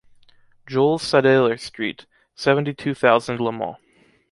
Joël 0.65 0.99
Sadeler 0.99 1.57
Street, 1.57 2.07
seventy-two 2.33 2.95
thousand 2.95 3.35
Le 3.39 3.51
Mans. 3.51 3.77